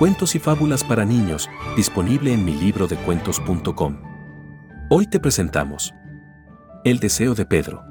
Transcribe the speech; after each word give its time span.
Cuentos 0.00 0.34
y 0.34 0.38
fábulas 0.38 0.82
para 0.82 1.04
niños, 1.04 1.50
disponible 1.76 2.32
en 2.32 2.42
mi 2.42 2.54
libro 2.54 2.86
de 2.86 2.96
cuentos.com. 2.96 4.00
Hoy 4.88 5.06
te 5.06 5.20
presentamos 5.20 5.92
El 6.86 7.00
deseo 7.00 7.34
de 7.34 7.44
Pedro. 7.44 7.84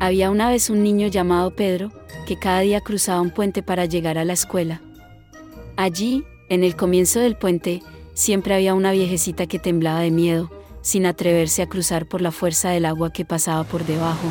Había 0.00 0.32
una 0.32 0.48
vez 0.48 0.68
un 0.68 0.82
niño 0.82 1.06
llamado 1.06 1.54
Pedro 1.54 1.92
que 2.26 2.36
cada 2.36 2.58
día 2.58 2.80
cruzaba 2.80 3.20
un 3.20 3.30
puente 3.30 3.62
para 3.62 3.84
llegar 3.84 4.18
a 4.18 4.24
la 4.24 4.32
escuela. 4.32 4.82
Allí, 5.76 6.24
en 6.48 6.64
el 6.64 6.74
comienzo 6.74 7.20
del 7.20 7.36
puente, 7.36 7.84
siempre 8.14 8.56
había 8.56 8.74
una 8.74 8.90
viejecita 8.90 9.46
que 9.46 9.60
temblaba 9.60 10.00
de 10.00 10.10
miedo, 10.10 10.50
sin 10.82 11.06
atreverse 11.06 11.62
a 11.62 11.68
cruzar 11.68 12.06
por 12.06 12.20
la 12.20 12.32
fuerza 12.32 12.70
del 12.70 12.84
agua 12.84 13.12
que 13.12 13.24
pasaba 13.24 13.64
por 13.64 13.86
debajo. 13.86 14.28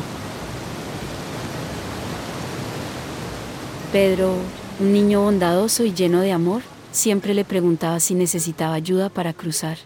Pedro, 3.90 4.34
un 4.80 4.92
niño 4.92 5.22
bondadoso 5.22 5.84
y 5.84 5.92
lleno 5.92 6.20
de 6.20 6.32
amor, 6.32 6.62
siempre 6.92 7.34
le 7.34 7.44
preguntaba 7.44 8.00
si 8.00 8.14
necesitaba 8.14 8.74
ayuda 8.74 9.08
para 9.08 9.32
cruzar. 9.32 9.78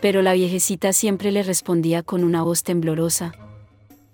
Pero 0.00 0.22
la 0.22 0.34
viejecita 0.34 0.92
siempre 0.92 1.32
le 1.32 1.42
respondía 1.42 2.02
con 2.02 2.22
una 2.22 2.42
voz 2.42 2.62
temblorosa. 2.62 3.32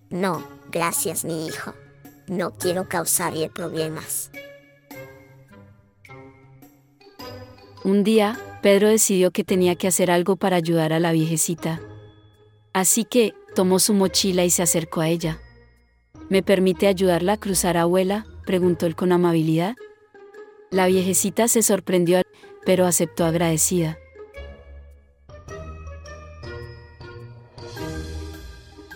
No, 0.08 0.42
gracias 0.70 1.24
mi 1.24 1.46
hijo. 1.46 1.74
No 2.26 2.52
quiero 2.52 2.88
causarle 2.88 3.50
problemas. 3.50 4.30
Un 7.84 8.02
día, 8.02 8.38
Pedro 8.64 8.88
decidió 8.88 9.30
que 9.30 9.44
tenía 9.44 9.74
que 9.74 9.88
hacer 9.88 10.10
algo 10.10 10.36
para 10.36 10.56
ayudar 10.56 10.94
a 10.94 10.98
la 10.98 11.12
viejecita. 11.12 11.82
Así 12.72 13.04
que, 13.04 13.34
tomó 13.54 13.78
su 13.78 13.92
mochila 13.92 14.42
y 14.42 14.48
se 14.48 14.62
acercó 14.62 15.02
a 15.02 15.08
ella. 15.10 15.38
¿Me 16.30 16.42
permite 16.42 16.86
ayudarla 16.86 17.34
a 17.34 17.36
cruzar, 17.36 17.76
abuela? 17.76 18.24
preguntó 18.46 18.86
él 18.86 18.96
con 18.96 19.12
amabilidad. 19.12 19.76
La 20.70 20.86
viejecita 20.86 21.46
se 21.46 21.60
sorprendió, 21.62 22.22
pero 22.64 22.86
aceptó 22.86 23.26
agradecida. 23.26 23.98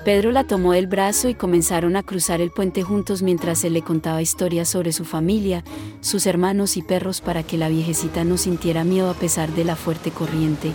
Pedro 0.08 0.32
la 0.32 0.44
tomó 0.44 0.72
del 0.72 0.86
brazo 0.86 1.28
y 1.28 1.34
comenzaron 1.34 1.94
a 1.94 2.02
cruzar 2.02 2.40
el 2.40 2.50
puente 2.50 2.82
juntos 2.82 3.20
mientras 3.20 3.62
él 3.64 3.74
le 3.74 3.82
contaba 3.82 4.22
historias 4.22 4.66
sobre 4.66 4.90
su 4.92 5.04
familia, 5.04 5.64
sus 6.00 6.24
hermanos 6.24 6.78
y 6.78 6.82
perros 6.82 7.20
para 7.20 7.42
que 7.42 7.58
la 7.58 7.68
viejecita 7.68 8.24
no 8.24 8.38
sintiera 8.38 8.84
miedo 8.84 9.10
a 9.10 9.14
pesar 9.14 9.50
de 9.50 9.66
la 9.66 9.76
fuerte 9.76 10.10
corriente. 10.10 10.72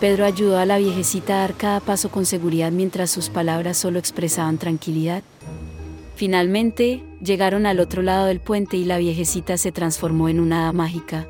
Pedro 0.00 0.24
ayudó 0.24 0.56
a 0.56 0.64
la 0.64 0.78
viejecita 0.78 1.34
a 1.34 1.40
dar 1.40 1.54
cada 1.54 1.80
paso 1.80 2.10
con 2.10 2.24
seguridad 2.24 2.72
mientras 2.72 3.10
sus 3.10 3.28
palabras 3.28 3.76
solo 3.76 3.98
expresaban 3.98 4.56
tranquilidad. 4.56 5.22
Finalmente, 6.16 7.04
llegaron 7.22 7.66
al 7.66 7.78
otro 7.78 8.00
lado 8.00 8.24
del 8.24 8.40
puente 8.40 8.78
y 8.78 8.86
la 8.86 8.96
viejecita 8.96 9.58
se 9.58 9.70
transformó 9.70 10.30
en 10.30 10.40
una 10.40 10.62
hada 10.62 10.72
mágica. 10.72 11.28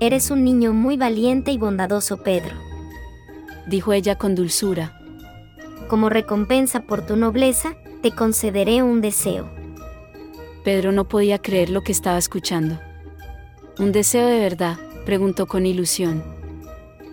Eres 0.00 0.32
un 0.32 0.42
niño 0.42 0.72
muy 0.72 0.96
valiente 0.96 1.52
y 1.52 1.58
bondadoso, 1.58 2.24
Pedro, 2.24 2.56
dijo 3.68 3.92
ella 3.92 4.16
con 4.16 4.34
dulzura. 4.34 4.97
Como 5.88 6.10
recompensa 6.10 6.80
por 6.80 7.04
tu 7.04 7.16
nobleza, 7.16 7.76
te 8.02 8.10
concederé 8.12 8.82
un 8.82 9.00
deseo. 9.00 9.48
Pedro 10.62 10.92
no 10.92 11.08
podía 11.08 11.38
creer 11.38 11.70
lo 11.70 11.82
que 11.82 11.92
estaba 11.92 12.18
escuchando. 12.18 12.78
¿Un 13.78 13.92
deseo 13.92 14.26
de 14.26 14.38
verdad? 14.38 14.78
preguntó 15.06 15.46
con 15.46 15.64
ilusión. 15.64 16.22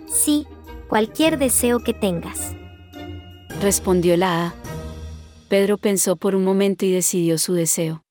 Sí, 0.06 0.46
cualquier 0.88 1.38
deseo 1.38 1.80
que 1.80 1.94
tengas. 1.94 2.54
Respondió 3.62 4.16
la 4.18 4.34
hada. 4.34 4.54
Pedro 5.48 5.78
pensó 5.78 6.16
por 6.16 6.34
un 6.34 6.44
momento 6.44 6.84
y 6.84 6.92
decidió 6.92 7.38
su 7.38 7.54
deseo. 7.54 8.04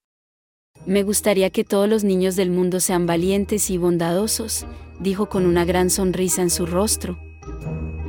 Me 0.87 1.03
gustaría 1.03 1.51
que 1.51 1.63
todos 1.63 1.87
los 1.87 2.03
niños 2.03 2.35
del 2.35 2.49
mundo 2.49 2.79
sean 2.79 3.05
valientes 3.05 3.69
y 3.69 3.77
bondadosos, 3.77 4.65
dijo 4.99 5.29
con 5.29 5.45
una 5.45 5.63
gran 5.63 5.91
sonrisa 5.91 6.41
en 6.41 6.49
su 6.49 6.65
rostro. 6.65 7.19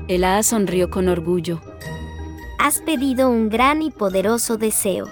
El 0.08 0.24
hada 0.24 0.42
sonrió 0.42 0.88
con 0.88 1.08
orgullo. 1.08 1.60
Has 2.66 2.80
pedido 2.80 3.30
un 3.30 3.48
gran 3.48 3.80
y 3.80 3.92
poderoso 3.92 4.56
deseo, 4.56 5.06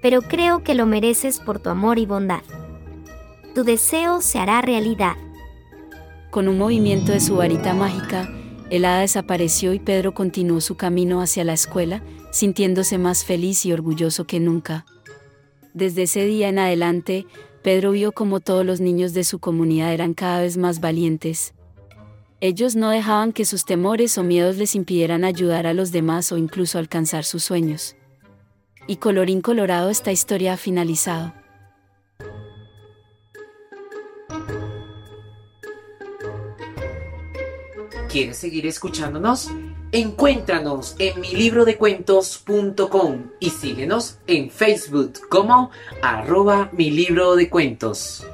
pero 0.00 0.22
creo 0.22 0.64
que 0.64 0.74
lo 0.74 0.86
mereces 0.86 1.40
por 1.40 1.58
tu 1.58 1.68
amor 1.68 1.98
y 1.98 2.06
bondad. 2.06 2.40
Tu 3.54 3.64
deseo 3.64 4.22
se 4.22 4.38
hará 4.38 4.62
realidad. 4.62 5.16
Con 6.30 6.48
un 6.48 6.56
movimiento 6.56 7.12
de 7.12 7.20
su 7.20 7.36
varita 7.36 7.74
mágica, 7.74 8.32
el 8.70 8.86
hada 8.86 9.00
desapareció 9.00 9.74
y 9.74 9.78
Pedro 9.78 10.14
continuó 10.14 10.62
su 10.62 10.74
camino 10.74 11.20
hacia 11.20 11.44
la 11.44 11.52
escuela, 11.52 12.02
sintiéndose 12.30 12.96
más 12.96 13.26
feliz 13.26 13.66
y 13.66 13.74
orgulloso 13.74 14.26
que 14.26 14.40
nunca. 14.40 14.86
Desde 15.74 16.04
ese 16.04 16.24
día 16.24 16.48
en 16.48 16.60
adelante, 16.60 17.26
Pedro 17.62 17.90
vio 17.90 18.12
como 18.12 18.40
todos 18.40 18.64
los 18.64 18.80
niños 18.80 19.12
de 19.12 19.24
su 19.24 19.38
comunidad 19.38 19.92
eran 19.92 20.14
cada 20.14 20.40
vez 20.40 20.56
más 20.56 20.80
valientes. 20.80 21.52
Ellos 22.40 22.76
no 22.76 22.90
dejaban 22.90 23.32
que 23.32 23.44
sus 23.44 23.64
temores 23.64 24.16
o 24.16 24.22
miedos 24.22 24.56
les 24.56 24.76
impidieran 24.76 25.24
ayudar 25.24 25.66
a 25.66 25.74
los 25.74 25.90
demás 25.90 26.30
o 26.30 26.36
incluso 26.36 26.78
alcanzar 26.78 27.24
sus 27.24 27.42
sueños. 27.42 27.96
Y 28.86 28.96
colorín 28.96 29.40
colorado 29.40 29.90
esta 29.90 30.12
historia 30.12 30.52
ha 30.52 30.56
finalizado. 30.56 31.34
¿Quieres 38.08 38.38
seguir 38.38 38.66
escuchándonos? 38.66 39.48
Encuéntranos 39.90 40.94
en 40.98 41.20
mi 41.20 41.32
libro 41.32 41.64
de 41.64 41.76
cuentos.com 41.76 43.30
y 43.40 43.50
síguenos 43.50 44.18
en 44.28 44.50
Facebook 44.50 45.28
como 45.28 45.70
arroba 46.02 46.70
mi 46.72 46.90
libro 46.90 47.34
de 47.34 47.50
cuentos. 47.50 48.24